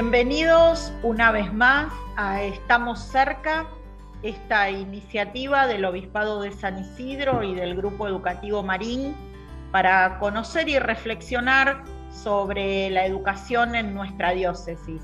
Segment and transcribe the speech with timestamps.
[0.00, 3.66] Bienvenidos una vez más a Estamos cerca,
[4.22, 9.16] esta iniciativa del Obispado de San Isidro y del Grupo Educativo Marín
[9.72, 15.02] para conocer y reflexionar sobre la educación en nuestra diócesis.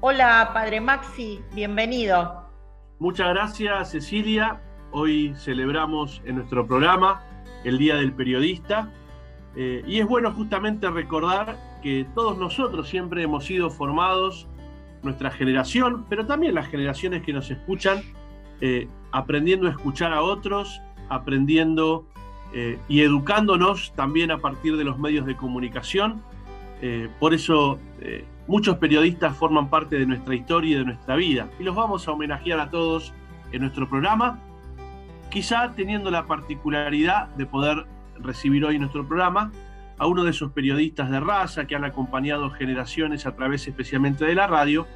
[0.00, 2.48] Hola, Padre Maxi, bienvenido.
[3.00, 4.60] Muchas gracias, Cecilia.
[4.92, 7.20] Hoy celebramos en nuestro programa
[7.64, 8.88] el Día del Periodista
[9.56, 14.48] eh, y es bueno justamente recordar que todos nosotros siempre hemos sido formados,
[15.02, 18.02] nuestra generación, pero también las generaciones que nos escuchan,
[18.60, 22.06] eh, aprendiendo a escuchar a otros, aprendiendo
[22.54, 26.22] eh, y educándonos también a partir de los medios de comunicación.
[27.18, 27.78] por eso
[28.46, 32.12] muchos periodistas forman parte de nuestra historia y de nuestra vida y los vamos a
[32.12, 33.14] homenajear a todos
[33.52, 34.38] en nuestro programa,
[35.30, 37.86] quizá teniendo la particularidad de poder
[38.18, 39.50] recibir hoy en nuestro programa
[39.98, 44.34] a uno de esos periodistas de raza que han acompañado generaciones a través especialmente de
[44.34, 44.86] la radio,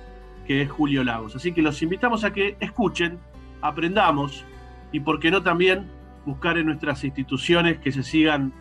[0.47, 1.37] que es Julio Lagos.
[1.37, 3.19] Así que los invitamos a que escuchen,
[3.61, 4.45] aprendamos
[4.93, 5.87] y, por qué no, también
[6.25, 8.53] buscar en nuestras instituciones que se sigan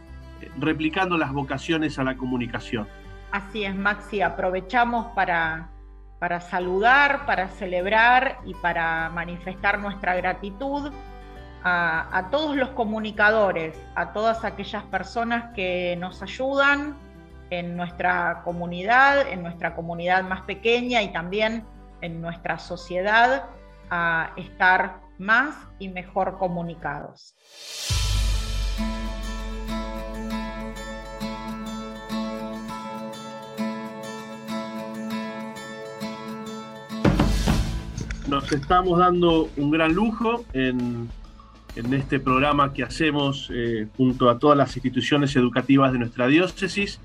[0.41, 2.87] eh, replicando las vocaciones a la comunicación.
[3.31, 5.69] Así es, Maxi, aprovechamos para,
[6.19, 10.91] para saludar, para celebrar y para manifestar nuestra gratitud
[11.69, 16.95] a, todos los comunicadores, a todas aquellas personas que nos ayudan
[17.49, 21.65] en nuestra comunidad, en nuestra comunidad más pequeña y también
[22.01, 23.45] en nuestra sociedad
[23.89, 27.33] a estar más y mejor comunicados.
[38.27, 41.09] Nos estamos dando un gran lujo en
[41.77, 46.99] en este programa que hacemos eh, junto a todas las instituciones educativas de nuestra diócesis,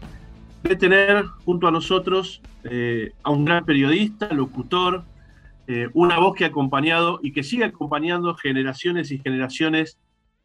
[0.63, 5.05] de tener junto a nosotros eh, a un gran periodista, locutor,
[5.67, 9.99] eh, una voz que ha acompañado y que sigue acompañando generaciones y generaciones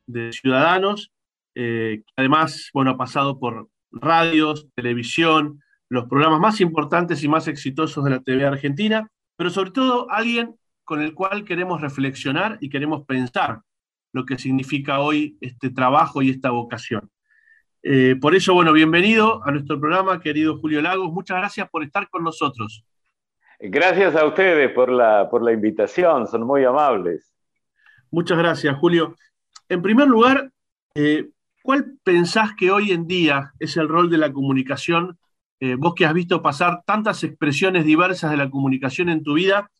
[0.05, 1.11] de ciudadanos,
[1.53, 8.03] que además bueno, ha pasado por radios, televisión, los programas más importantes y más exitosos
[8.03, 13.05] de la TV argentina, pero sobre todo alguien con el cual queremos reflexionar y queremos
[13.05, 13.61] pensar
[14.11, 17.09] lo que significa hoy este trabajo y esta vocación.
[17.83, 21.11] Eh, por eso, bueno, bienvenido a nuestro programa, querido Julio Lagos.
[21.11, 22.83] Muchas gracias por estar con nosotros.
[23.59, 27.33] Gracias a ustedes por la, por la invitación, son muy amables.
[28.11, 29.15] Muchas gracias, Julio.
[29.69, 30.51] En primer lugar,
[30.95, 31.29] eh,
[31.63, 35.17] ¿cuál pensás que hoy en día es el rol de la comunicación?
[35.59, 39.71] Eh, vos que has visto pasar tantas expresiones diversas de la comunicación en tu vida,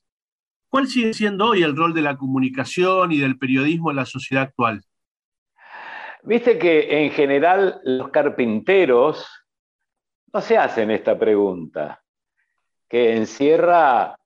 [0.70, 4.44] ¿Cuál sigue siendo hoy el rol de la comunicación y del periodismo en la sociedad
[4.44, 4.82] actual?
[6.24, 9.26] Viste que en general los carpinteros
[10.34, 12.04] no se hacen esta pregunta,
[12.90, 14.18] que encierra,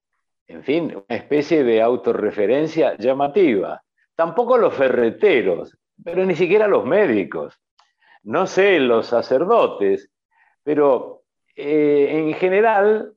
[0.48, 3.84] en fin, una especie de autorreferencia llamativa.
[4.16, 7.60] Tampoco los ferreteros, pero ni siquiera los médicos.
[8.24, 10.10] No sé, los sacerdotes,
[10.64, 11.22] pero
[11.56, 13.14] eh, en general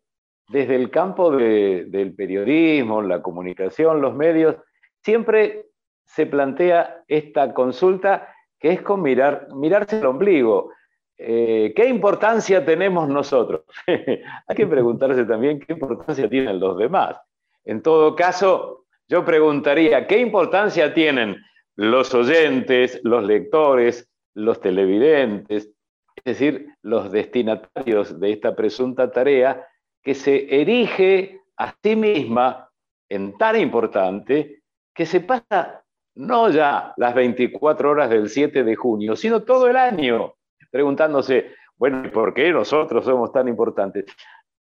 [0.55, 4.55] desde el campo del periodismo, la comunicación, los medios,
[5.03, 5.67] siempre
[6.05, 10.71] se plantea esta consulta que es con mirar, mirarse el ombligo.
[11.19, 13.63] Eh, ¿Qué importancia tenemos nosotros?
[13.89, 17.17] Hay que preguntarse también qué importancia tienen los demás.
[17.65, 21.37] En todo caso, yo preguntaría, ¿qué importancia tienen
[21.75, 25.73] los oyentes, los lectores, los televidentes,
[26.15, 29.67] es decir, los destinatarios de esta presunta tarea
[30.05, 32.71] que se erige a sí misma
[33.09, 34.63] en tan importante
[34.95, 35.83] que se pasa
[36.17, 40.35] no ya las 24 horas del 7 de junio, sino todo el año,
[40.71, 44.05] preguntándose, bueno, ¿por qué nosotros somos tan importantes?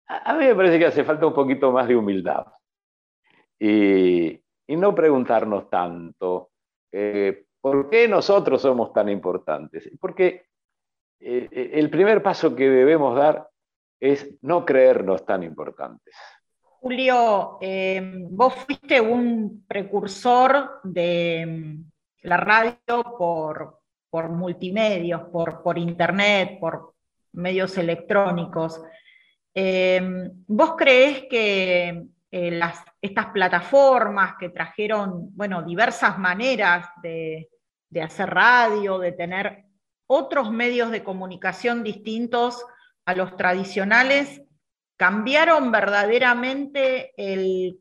[0.06, 2.46] A mí me parece que hace falta un poquito más de humildad
[3.58, 4.38] y,
[4.68, 6.50] no preguntarnos tanto,
[6.90, 9.90] eh, ¿por qué nosotros somos tan importantes?
[10.00, 10.46] Porque
[11.20, 13.51] eh, el primer paso que debemos dar
[14.02, 16.12] es no creernos tan importantes.
[16.80, 21.90] Julio, eh, vos fuiste un precursor de mm,
[22.22, 22.76] la radio
[23.16, 23.78] por,
[24.10, 26.94] por multimedios, por, por, internet, por
[27.34, 28.82] medios electrónicos.
[29.54, 30.02] Eh,
[30.48, 37.48] ¿Vos creés que eh, las, estas plataformas que trajeron bueno, diversas maneras de,
[37.88, 39.64] de hacer radio, de tener
[40.08, 42.66] otros medios de comunicación distintos,
[43.04, 44.42] a los tradicionales,
[44.96, 47.78] cambiaron verdaderamente el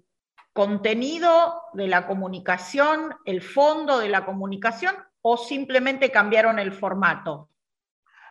[0.54, 7.50] contenido de la comunicación, el fondo de la comunicación o simplemente cambiaron el formato?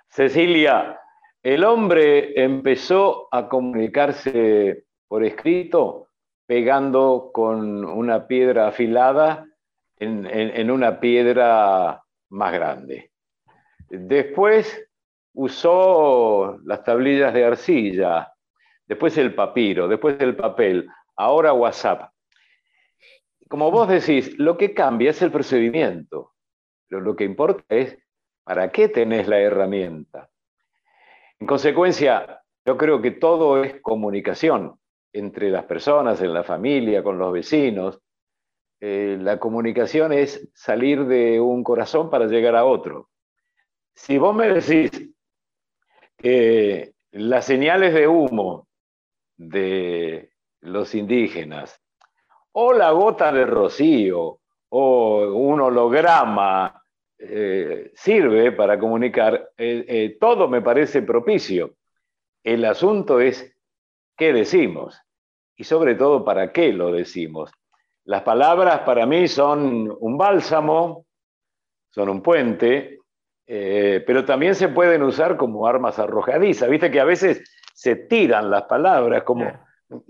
[0.08, 1.00] Cecilia,
[1.42, 6.08] el hombre empezó a comunicarse por escrito
[6.46, 9.46] pegando con una piedra afilada
[9.96, 13.12] en, una piedra más grande.
[13.88, 14.89] Después
[15.34, 18.32] usó las tablillas de arcilla,
[18.86, 22.12] después el papiro, después el papel, ahora WhatsApp.
[23.48, 26.32] Como vos decís, lo que cambia es el procedimiento.
[26.88, 27.96] lo que importa es
[28.44, 30.28] para qué tenés la herramienta.
[31.38, 34.78] En consecuencia, yo creo que todo es comunicación
[35.12, 38.00] entre las personas, en la familia, con los vecinos.
[38.80, 43.08] Eh, la comunicación es salir de un corazón para llegar a otro.
[43.94, 45.10] Si vos me decís
[46.22, 48.68] las señales de humo
[49.36, 50.30] de
[50.60, 51.80] los indígenas,
[52.52, 56.82] o la gota de rocío, o un holograma
[57.18, 61.76] eh, sirve para comunicar, eh, todo me parece propicio.
[62.42, 63.56] El asunto es
[64.16, 65.00] qué decimos
[65.56, 67.50] y sobre todo para qué lo decimos.
[68.04, 71.04] Las palabras para mí son un bálsamo,
[71.90, 72.99] son un puente,
[73.52, 76.70] eh, pero también se pueden usar como armas arrojadizas.
[76.70, 77.42] Viste que a veces
[77.74, 79.50] se tiran las palabras como,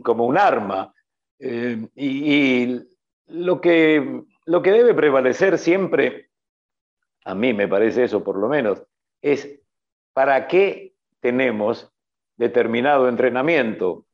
[0.03, 0.93] como un arma.
[1.39, 2.81] Eh, y,
[3.29, 6.29] lo, que, lo que debe prevalecer siempre,
[7.25, 8.83] a mí me parece eso por lo menos,
[9.23, 9.59] es
[10.13, 11.91] para qué tenemos
[12.37, 14.05] determinado entrenamiento.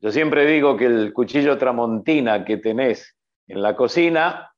[0.00, 3.16] Yo siempre digo que el cuchillo tramontina que tenés
[3.46, 4.52] en la cocina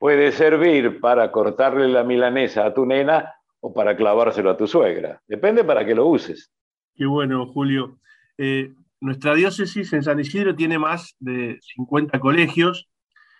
[0.00, 5.20] puede servir para cortarle la milanesa a tu nena o para clavárselo a tu suegra.
[5.28, 6.50] Depende para qué lo uses.
[6.96, 7.98] Qué bueno, Julio.
[8.38, 12.88] Eh, nuestra diócesis en San Isidro tiene más de 50 colegios.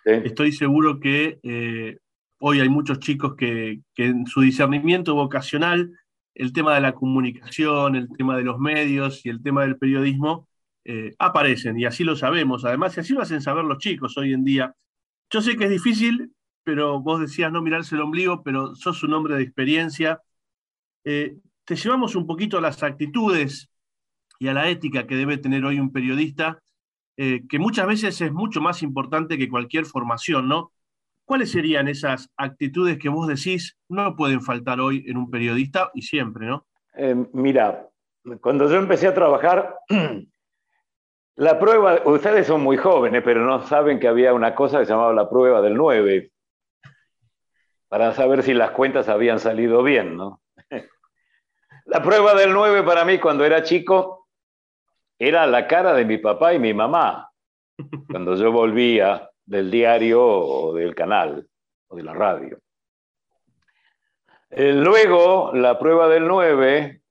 [0.05, 1.97] Estoy seguro que eh,
[2.39, 5.91] hoy hay muchos chicos que, que, en su discernimiento vocacional
[6.35, 10.47] el tema de la comunicación, el tema de los medios y el tema del periodismo
[10.85, 12.65] eh, aparecen y así lo sabemos.
[12.65, 14.75] Además, y así lo hacen saber los chicos hoy en día.
[15.31, 16.31] Yo sé que es difícil,
[16.63, 20.21] pero vos decías no mirarse el ombligo, pero sos un hombre de experiencia.
[21.03, 23.69] Eh, te llevamos un poquito a las actitudes
[24.39, 26.61] y a la ética que debe tener hoy un periodista,
[27.17, 30.71] eh, que muchas veces es mucho más importante que cualquier formación, ¿no?
[31.25, 36.01] ¿Cuáles serían esas actitudes que vos decís no pueden faltar hoy en un periodista y
[36.01, 36.65] siempre, ¿no?
[36.95, 37.87] Eh, mira,
[38.41, 39.77] cuando yo empecé a trabajar,
[41.35, 44.91] la prueba, ustedes son muy jóvenes, pero no saben que había una cosa que se
[44.91, 46.31] llamaba la prueba del 9,
[47.91, 50.39] para saber si las cuentas habían salido bien, ¿no?
[51.85, 54.29] La prueba del 9 para mí cuando era chico
[55.19, 57.29] era la cara de mi papá y mi mamá.
[58.09, 61.45] Cuando yo volvía del diario o del canal
[61.89, 62.59] o de la radio.
[64.51, 67.01] Eh, luego, la prueba del 9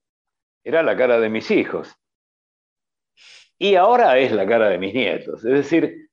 [0.65, 1.94] era la cara de mis hijos.
[3.59, 5.44] Y ahora es la cara de mis nietos.
[5.44, 6.09] Es decir,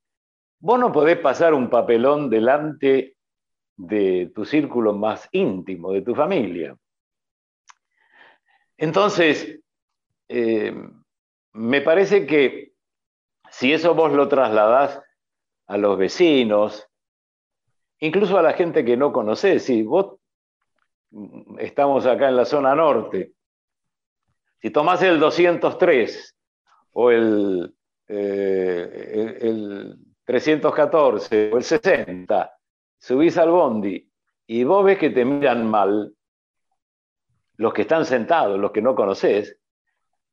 [0.60, 3.17] vos no podés pasar un papelón delante
[3.78, 6.76] de tu círculo más íntimo, de tu familia.
[8.76, 9.60] Entonces,
[10.28, 10.76] eh,
[11.54, 12.74] me parece que
[13.50, 15.02] si eso vos lo trasladás
[15.68, 16.88] a los vecinos,
[18.00, 19.64] incluso a la gente que no conoces.
[19.64, 20.20] Si vos
[21.60, 23.34] estamos acá en la zona norte,
[24.62, 26.36] si tomás el 203
[26.94, 27.76] o el,
[28.08, 32.57] eh, el, 314 o el 60,
[32.98, 34.10] subís al bondi
[34.48, 36.14] y vos ves que te miran mal
[37.58, 39.60] los que están sentados, los que no conoces,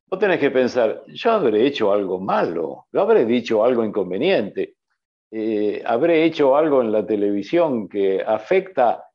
[0.07, 4.75] vos tenés que pensar, yo habré hecho algo malo, yo habré dicho algo inconveniente,
[5.31, 9.05] eh, habré hecho algo en la televisión que afecta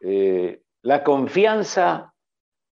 [0.00, 2.14] eh, la confianza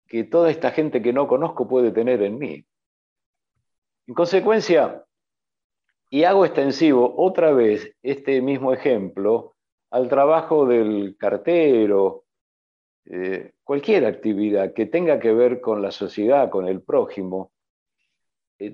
[0.07, 2.65] que toda esta gente que no conozco puede tener en mí.
[4.07, 5.03] En consecuencia,
[6.11, 9.54] y hago extensivo otra vez este mismo ejemplo
[9.95, 12.25] al trabajo del cartero,
[13.05, 17.53] eh, cualquier actividad que tenga que ver con la sociedad, con el prójimo,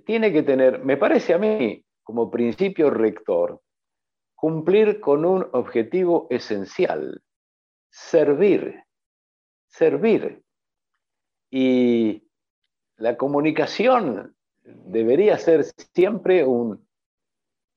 [0.06, 3.60] tiene que tener, me parece a mí, como principio rector,
[4.34, 7.20] cumplir con un objetivo esencial,
[7.90, 8.82] servir,
[9.66, 10.42] servir.
[11.50, 12.26] Y
[12.96, 16.88] la comunicación debería ser siempre un,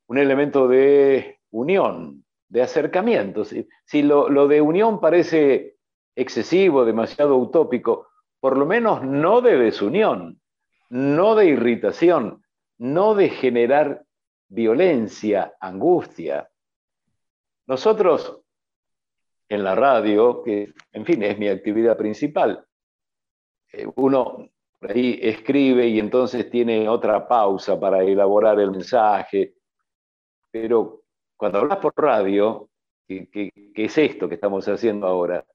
[0.08, 3.43] elemento de unión, de acercamiento.
[3.43, 5.77] Si, lo, lo de unión parece
[6.15, 10.39] excesivo, demasiado utópico, por lo menos no de desunión,
[10.91, 12.43] no de irritación,
[12.77, 14.05] no de generar
[14.50, 16.48] violencia, angustia.
[17.65, 18.41] Nosotros
[19.50, 22.63] en la radio, que en fin es mi actividad principal,
[23.72, 24.48] eh, uno
[24.81, 29.55] ahí escribe y entonces tiene otra pausa para elaborar el mensaje.
[30.51, 31.02] Pero
[31.38, 32.70] cuando hablas por radio,
[33.08, 35.46] que, es esto que estamos haciendo ahora,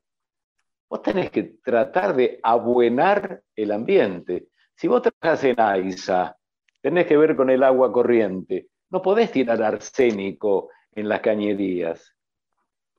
[0.89, 4.49] vos tenés que tratar de abuenar el ambiente.
[4.75, 6.37] Si vos trabajas en AISA,
[6.81, 8.69] tenés que ver con el agua corriente.
[8.91, 12.15] No podés tirar arsénico en las cañerías,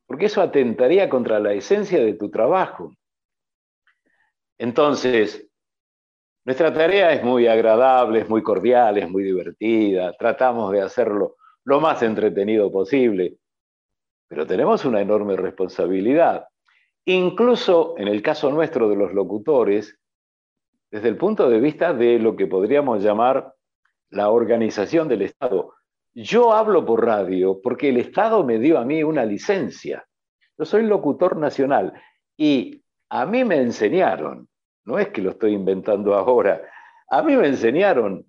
[0.05, 2.93] porque eso atentaría contra la esencia de tu trabajo.
[4.57, 5.47] Entonces,
[6.45, 11.79] nuestra tarea es muy agradable, es muy cordial, es muy divertida, tratamos de hacerlo lo
[11.79, 13.37] más entretenido posible,
[14.27, 16.47] pero tenemos una enorme responsabilidad.
[17.05, 19.97] Incluso en el caso nuestro de los locutores,
[20.91, 23.53] desde el punto de vista de lo que podríamos llamar
[24.09, 25.73] la organización del Estado.
[26.13, 30.05] Yo hablo por radio porque el Estado me dio a mí una licencia.
[30.57, 31.93] Yo soy locutor nacional
[32.35, 34.47] y a mí me enseñaron,
[34.85, 36.61] no es que lo estoy inventando ahora,
[37.09, 38.25] a mí me enseñaron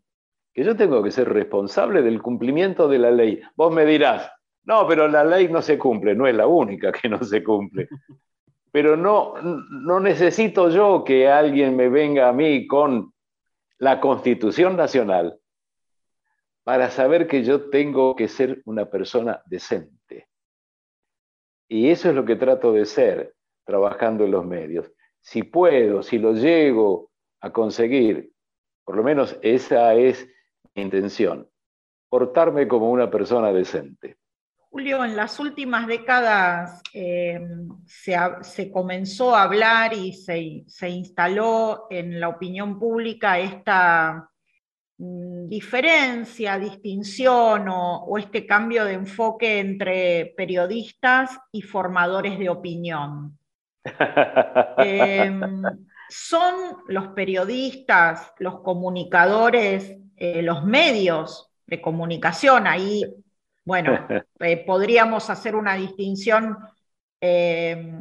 [0.53, 3.41] que yo tengo que ser responsable del cumplimiento de la ley.
[3.55, 4.31] Vos me dirás,
[4.65, 7.89] no, pero la ley no se cumple, no es la única que no se cumple.
[8.73, 13.13] Pero no, no necesito yo que alguien me venga a mí con
[13.79, 15.41] la Constitución Nacional
[16.63, 20.29] para saber que yo tengo que ser una persona decente.
[21.67, 24.93] Y eso es lo que trato de ser trabajando en los medios.
[25.21, 28.33] Si puedo, si lo llego a conseguir,
[28.85, 30.29] por lo menos esa es
[30.81, 31.49] intención,
[32.09, 34.17] portarme como una persona decente.
[34.71, 37.41] Julio, en las últimas décadas eh,
[37.87, 44.31] se, comenzó a hablar y se, se, instaló en la opinión pública esta
[44.97, 53.37] mm, diferencia, distinción o, este cambio de enfoque entre periodistas y formadores de opinión.
[54.79, 55.63] Em,
[56.09, 56.55] ¿Son
[56.87, 62.69] los periodistas, los comunicadores, eh, los medios de comunicación?
[62.69, 63.05] Ahí
[63.65, 64.07] bueno,
[64.41, 66.59] eh, podríamos hacer una distinción
[67.21, 67.93] eh,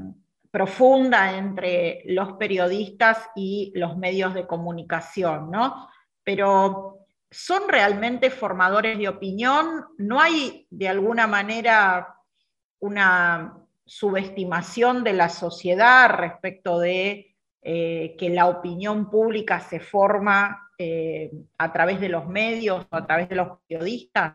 [0.50, 5.90] profunda entre los periodistas y los medios de comunicación, ¿no?
[6.24, 9.86] Pero ¿son realmente formadores de opinión?
[9.98, 12.16] ¿No hay de alguna manera
[12.80, 17.29] una subestimación de la sociedad respecto de
[17.62, 20.66] eh, que la opinión pública se forma
[21.58, 24.34] a través de los medios o a través de los periodistas?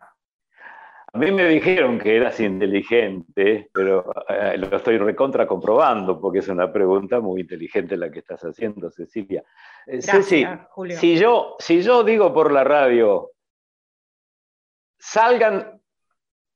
[1.15, 6.49] A mí me dijeron que eras inteligente, pero eh, lo estoy recontra comprobando porque es
[6.49, 9.45] una pregunta muy inteligente la que estás haciendo, Cecilia.
[9.87, 10.99] Eh, Gracias, Julio.
[10.99, 13.31] Si yo, si yo digo por la radio,
[14.99, 15.81] salgan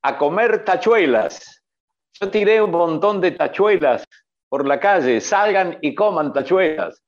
[0.03, 1.65] a comer tachuelas,
[2.15, 4.05] yo tiré un montón de tachuelas
[4.49, 7.03] por la calle, salgan y coman tachuelas.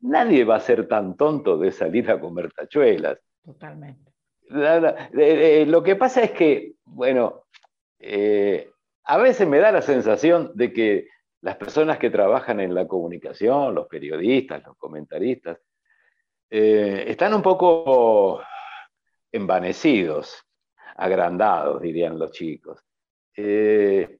[0.00, 3.18] Nadie va a ser tan tonto de salir a comer tachuelas.
[3.44, 4.12] Totalmente.
[4.48, 7.44] Lo que pasa es que, bueno,
[7.98, 8.70] eh,
[9.04, 11.08] a veces me da la sensación de que
[11.40, 15.58] las personas que trabajan en la comunicación, los periodistas, los comentaristas,
[16.50, 18.40] eh, están un poco
[19.32, 20.42] envanecidos,
[20.96, 22.80] agrandados, dirían los chicos.
[23.36, 24.18] Eh,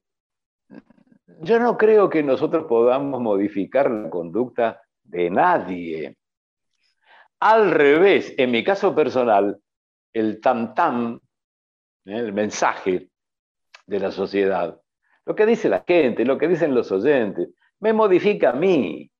[1.26, 6.16] yo no creo que nosotros podamos modificar la conducta de nadie.
[7.40, 9.60] Al revés, en mi caso personal,
[10.12, 11.20] el tam-tam,
[12.06, 12.18] ¿eh?
[12.18, 13.08] el mensaje
[13.86, 14.80] de la sociedad,
[15.26, 17.50] lo que dice la gente, lo que dicen los oyentes,
[17.80, 19.10] me modifica a mí.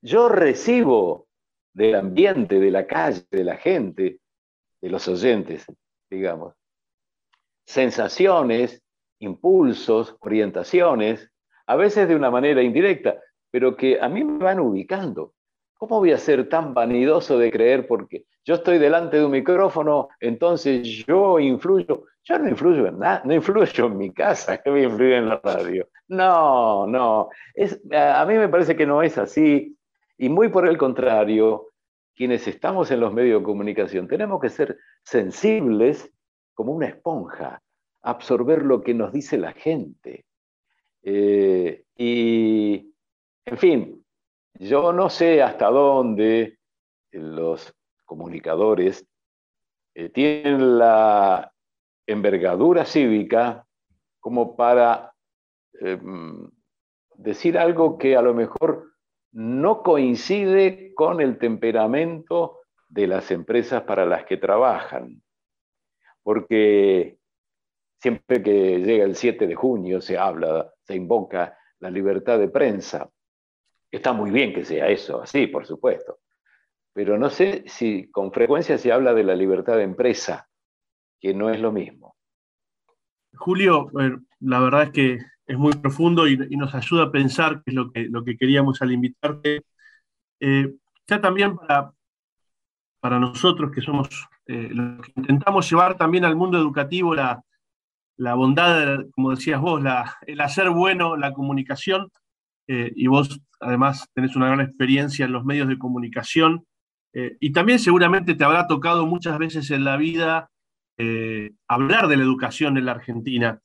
[0.00, 1.28] Yo recibo
[1.72, 4.20] del ambiente, de la calle, de la gente,
[4.80, 5.64] de los oyentes,
[6.10, 6.54] digamos,
[7.64, 8.82] sensaciones,
[9.22, 11.30] impulsos, orientaciones,
[11.66, 13.16] a veces de una manera indirecta,
[13.50, 15.34] pero que a mí me van ubicando.
[15.74, 20.08] ¿Cómo voy a ser tan vanidoso de creer porque yo estoy delante de un micrófono,
[20.20, 22.04] entonces yo influyo?
[22.24, 25.28] Yo no influyo en nada, no influyo en mi casa, que voy a influir en
[25.28, 25.88] la radio.
[26.08, 27.30] No, no.
[27.54, 29.76] Es, a mí me parece que no es así.
[30.18, 31.68] Y muy por el contrario,
[32.14, 36.12] quienes estamos en los medios de comunicación tenemos que ser sensibles
[36.54, 37.60] como una esponja,
[38.02, 40.26] absorber lo que nos dice la gente.
[41.02, 42.94] Eh, y,
[43.44, 44.04] en fin,
[44.54, 46.58] yo no sé hasta dónde
[47.10, 49.06] los comunicadores
[49.94, 51.52] eh, tienen la
[52.06, 53.66] envergadura cívica
[54.20, 55.12] como para
[55.80, 56.48] em,
[57.16, 58.92] decir algo que a lo mejor
[59.32, 65.22] no coincide con el temperamento de las empresas para las que trabajan.
[66.22, 67.18] Porque
[68.02, 73.08] siempre que llega el 7 de junio se habla, se invoca la libertad de prensa.
[73.92, 76.18] Está muy bien que sea eso, así, por supuesto.
[76.92, 80.48] pero no sé si con frecuencia se habla de la libertad de empresa,
[81.20, 82.16] que no es lo mismo.
[83.34, 83.90] Julio,
[84.40, 87.92] la verdad es que es muy profundo y, nos ayuda a pensar, que es lo
[87.92, 89.62] que, lo que queríamos al invitarte.
[90.40, 90.74] Eh,
[91.06, 91.92] ya también para,
[93.00, 94.08] para nosotros que somos
[94.46, 97.42] eh, los que intentamos llevar también al mundo educativo la,
[98.16, 99.82] la bondad, como decías vos,
[100.26, 102.08] el hacer bueno, la comunicación,
[102.68, 106.64] eh, y vos además tenés una gran experiencia en los medios de comunicación,
[107.14, 110.48] y también seguramente te habrá tocado muchas veces en la vida
[111.68, 113.60] hablar de la educación en la Argentina.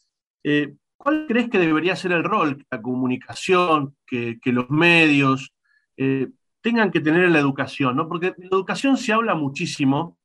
[0.97, 5.53] ¿Cuál crees que debería ser el rol que la comunicación, que, los medios
[5.95, 6.27] eh,
[6.61, 7.95] tengan que tener en la educación?
[7.95, 8.09] ¿no?
[8.09, 10.17] Porque en la educación se habla muchísimo,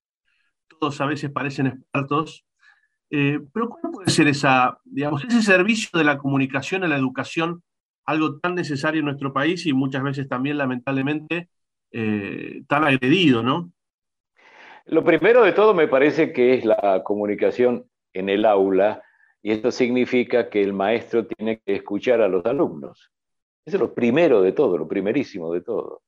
[0.66, 2.44] todos a veces parecen expertos,
[3.12, 7.62] eh, pero ¿cuál puede ser ese servicio de la comunicación en la educación,
[8.06, 11.48] algo tan necesario en nuestro país y muchas veces también, lamentablemente,
[11.92, 13.70] eh, tan agredido, ¿no?
[14.86, 19.02] Lo primero de todo me parece que es la comunicación en el aula
[19.42, 23.12] y esto significa que el maestro tiene que escuchar a los alumnos.
[23.64, 26.02] Eso es lo primero de todo, lo primerísimo de todo.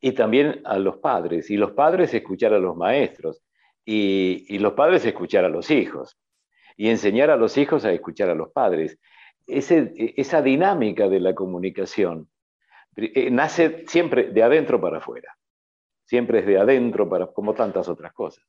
[0.00, 1.50] Y también a los padres.
[1.50, 3.42] Y los padres escuchar a los maestros.
[3.84, 6.16] Y, los padres escuchar a los hijos.
[6.80, 8.98] Y enseñar a los hijos a escuchar a los padres.
[9.46, 12.30] esa dinámica de la comunicación
[12.96, 15.36] eh, nace siempre de adentro para afuera.
[16.04, 18.42] Siempre es de adentro para, como tantas otras cosas.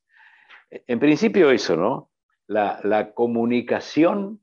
[0.70, 2.10] En principio eso, ¿no?
[2.48, 4.40] la, comunicación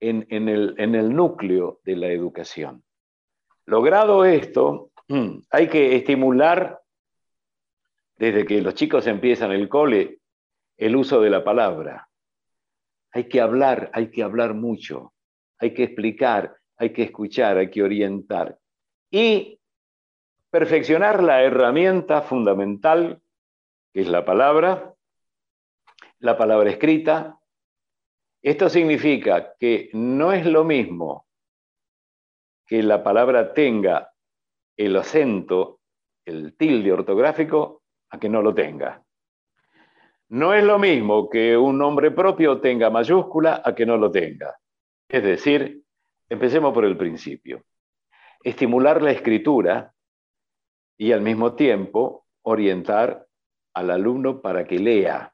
[0.00, 2.82] en, el, núcleo de la educación.
[3.64, 4.90] Logrado esto,
[5.50, 6.80] hay que estimular
[8.16, 10.18] desde que los chicos empiezan el cole
[10.76, 12.08] el uso de la palabra.
[13.12, 15.14] Hay que hablar, hay que hablar mucho,
[15.58, 18.58] hay que explicar, hay que escuchar, hay que orientar.
[19.10, 19.58] Y
[20.50, 23.20] perfeccionar la herramienta fundamental,
[23.92, 24.94] que es la palabra,
[26.20, 27.38] la palabra escrita.
[28.42, 31.26] Esto significa que no es lo mismo
[32.66, 34.12] que la palabra tenga
[34.76, 35.80] el acento,
[36.24, 39.02] el tilde ortográfico, a que no lo tenga.
[40.30, 44.56] No es lo mismo que un nombre propio tenga mayúscula a que no lo tenga.
[45.08, 45.82] Es decir,
[46.28, 47.64] empecemos por el principio.
[48.42, 49.92] Estimular la escritura
[50.98, 53.26] y al mismo tiempo orientar
[53.74, 55.32] al alumno para que lea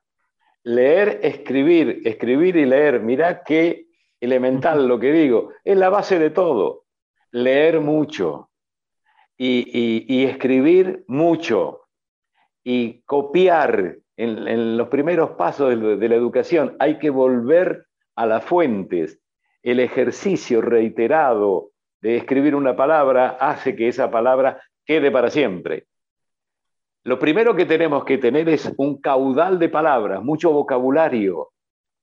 [0.64, 3.86] leer, escribir, escribir y leer, mirá qué
[4.20, 6.86] elemental lo que digo, es la base de todo.
[7.30, 8.50] Leer mucho
[9.36, 11.82] y, escribir mucho
[12.62, 16.76] y copiar en, los primeros pasos de, la educación.
[16.78, 19.20] Hay que volver a las fuentes.
[19.62, 25.86] El ejercicio reiterado de escribir una palabra hace que esa palabra quede para siempre.
[27.02, 31.50] Lo primero que tenemos que tener es un caudal de palabras, mucho vocabulario.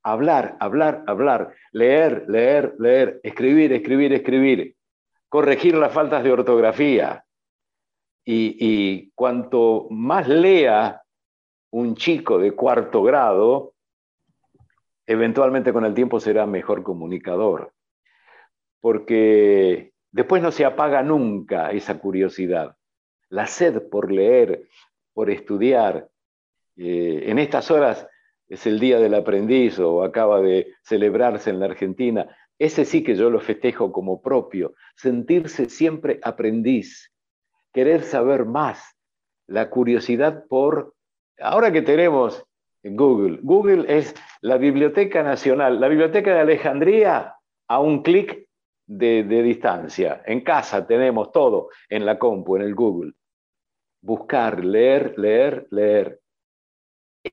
[0.03, 4.75] Hablar, hablar, hablar, leer, leer, leer, escribir, escribir, escribir,
[5.29, 7.23] corregir las faltas de ortografía.
[8.23, 11.01] Y, cuanto más lea
[11.71, 13.73] un chico de cuarto grado,
[15.05, 17.73] eventualmente con el tiempo será mejor comunicador.
[18.79, 22.75] Porque después no se apaga nunca esa curiosidad,
[23.29, 24.67] la sed por leer,
[25.13, 26.09] por estudiar.
[26.77, 28.07] Eh, en estas horas
[28.47, 32.35] es el Día del Aprendiz o acaba de celebrarse en la Argentina.
[32.59, 37.11] Ese sí que yo lo festejo como propio, sentirse siempre aprendiz,
[37.73, 38.97] querer saber más,
[39.47, 40.93] la curiosidad por...
[41.41, 42.43] Ahora que tenemos
[42.83, 47.35] Google, Google es la Biblioteca Nacional, la Biblioteca de Alejandría
[47.67, 48.47] a un clic
[48.85, 50.21] de, distancia.
[50.25, 53.13] En casa tenemos todo en la compu, en el Google
[54.01, 56.19] buscar, leer, leer, leer.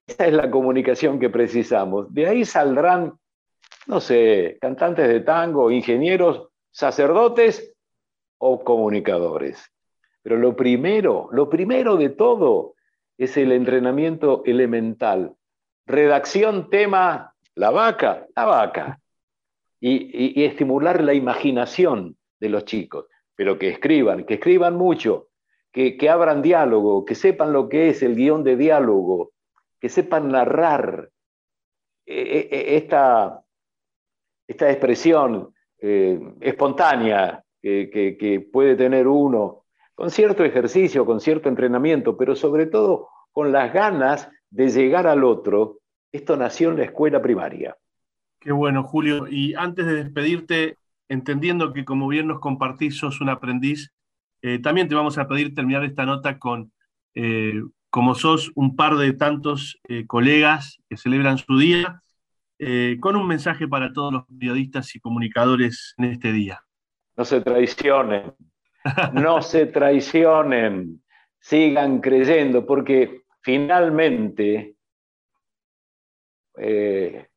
[0.07, 2.13] Esa es la comunicación que precisamos.
[2.13, 3.19] De ahí saldrán,
[3.87, 7.75] no sé, cantantes de tango, ingenieros, sacerdotes
[8.39, 9.73] o comunicadores.
[10.23, 12.75] Pero lo primero, lo primero de todo
[13.19, 15.35] es el entrenamiento elemental.
[15.87, 19.01] Redacción, tema, la vaca, la vaca.
[19.81, 25.29] Y, y estimular la imaginación de los chicos, pero que escriban, que escriban mucho,
[25.73, 29.33] que, abran diálogo, que sepan lo que es el guion de diálogo,
[29.81, 31.11] que sepan narrar
[32.07, 33.43] eh, eh, eh, esta,
[34.47, 39.67] esta expresión espontánea que, que puede tener uno
[39.99, 45.25] con cierto ejercicio, con cierto entrenamiento, pero sobre todo con las ganas de llegar al
[45.25, 45.81] otro.
[46.13, 47.77] Esto nació en la escuela primaria.
[48.39, 49.27] Qué bueno, Julio.
[49.29, 53.93] Y antes de despedirte, entendiendo que como bien nos compartís, sos un aprendiz,
[54.41, 56.71] eh, también te vamos a pedir terminar esta nota con,
[57.17, 62.03] eh, como sos un par de tantos eh, colegas que celebran su día,
[63.01, 66.61] con un mensaje para todos los periodistas y comunicadores en este día.
[67.17, 68.33] No se traicionen,
[69.13, 71.03] no se traicionen,
[71.39, 74.75] sigan creyendo, porque finalmente,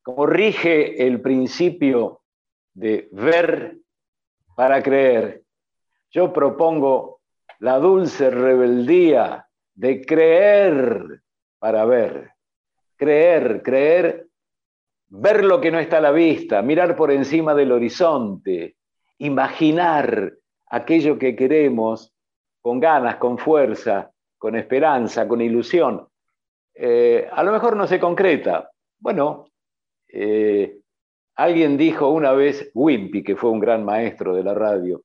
[0.01, 2.21] como rige el principio
[2.73, 3.77] de ver
[4.55, 5.43] para creer,
[6.09, 7.21] yo propongo
[7.59, 11.21] la dulce rebeldía de creer
[11.59, 12.31] para ver.
[12.97, 14.27] Creer, creer,
[15.07, 18.75] ver lo que no está a la vista, mirar por encima del horizonte,
[19.17, 20.33] imaginar
[20.71, 22.13] aquello que queremos
[22.61, 26.07] con ganas, con fuerza, con esperanza, con ilusión.
[26.73, 28.71] Eh, a lo mejor no se concreta.
[28.99, 29.45] Bueno,
[30.07, 30.79] eh,
[31.35, 35.03] alguien dijo una vez, Wimpy, que fue un gran maestro de la radio,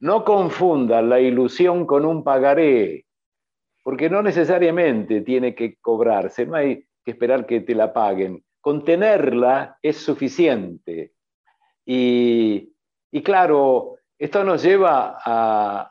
[0.00, 3.06] no confunda la ilusión con un pagaré,
[3.82, 8.42] porque no necesariamente tiene que cobrarse, no hay que esperar que te la paguen.
[8.60, 11.12] Contenerla es suficiente.
[11.84, 12.72] Y,
[13.22, 15.90] claro, esto nos lleva a,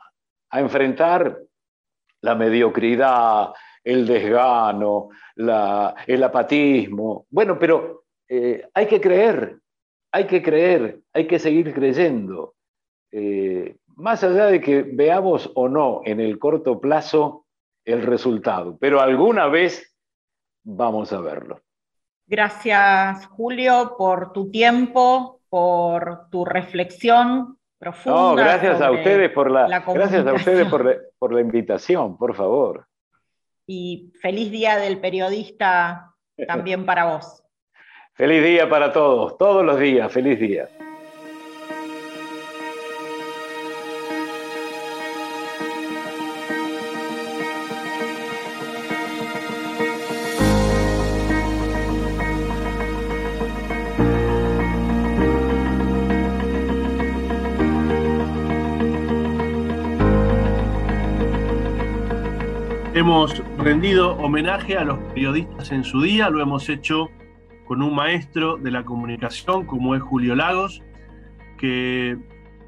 [0.52, 1.36] enfrentar
[2.20, 7.26] la mediocridad, el desgano, el apatismo.
[7.28, 9.58] Bueno, pero eh, hay que creer,
[10.12, 12.54] hay que creer, hay que seguir creyendo.
[13.10, 17.46] Eh, más allá de que veamos o no en el corto plazo
[17.84, 19.94] el resultado, pero alguna vez
[20.62, 21.60] vamos a verlo.
[22.26, 28.18] Gracias, Julio, por tu tiempo, por tu reflexión profunda.
[28.18, 32.86] No, gracias a ustedes por la, gracias a ustedes por la invitación, por favor.
[33.66, 36.14] Y feliz día del periodista
[36.46, 37.42] también para vos.
[38.16, 40.68] Feliz día para todos, todos los días, feliz día.
[63.04, 67.10] Hemos rendido homenaje a los periodistas en su día, lo hemos hecho
[67.66, 70.82] con un maestro de la comunicación como es Julio Lagos,
[71.58, 72.16] que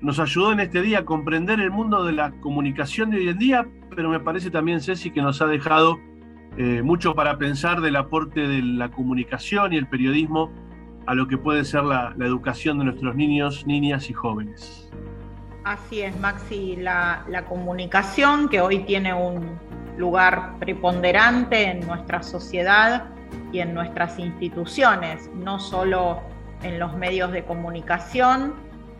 [0.02, 3.38] nos ayudó en este día a comprender el mundo de la comunicación de hoy en
[3.38, 5.98] día, pero me parece también, Ceci, que nos ha dejado
[6.58, 10.52] eh, mucho para pensar del aporte de la comunicación y el periodismo
[11.06, 14.92] a lo que puede ser la, educación de nuestros niños, niñas y jóvenes.
[15.64, 19.58] Así es, Maxi, la comunicación que hoy tiene un,
[19.96, 23.04] lugar preponderante en nuestra sociedad
[23.52, 26.20] y en nuestras instituciones, no solo
[26.62, 28.54] en los medios de comunicación.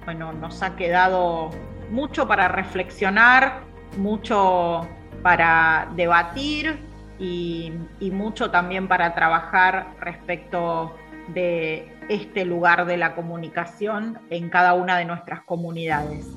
[0.05, 1.51] Bueno, nos ha quedado
[1.91, 3.61] mucho para reflexionar,
[3.97, 4.87] mucho
[5.23, 6.79] para debatir
[7.19, 7.73] y,
[8.13, 10.95] mucho también para trabajar respecto
[11.29, 16.29] de este lugar de la comunicación en cada una de nuestras comunidades.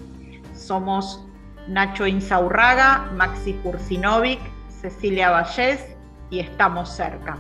[0.56, 1.29] Somos
[1.70, 4.40] Nacho Insaurraga, Maxi Kursinovic,
[4.82, 5.86] Cecilia Vallés
[6.32, 7.38] y estamos cerca.